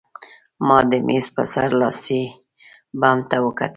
ما 0.67 0.77
د 0.89 0.91
مېز 1.07 1.25
په 1.35 1.43
سر 1.53 1.69
لاسي 1.81 2.23
بم 2.99 3.17
ته 3.29 3.37
وکتل 3.45 3.69